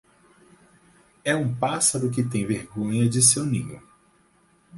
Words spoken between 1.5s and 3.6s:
pássaro que tem vergonha de seu